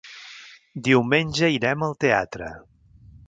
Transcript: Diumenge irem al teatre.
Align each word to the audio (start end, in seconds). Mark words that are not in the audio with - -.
Diumenge 0.87 1.49
irem 1.57 1.87
al 1.89 1.95
teatre. 2.05 2.49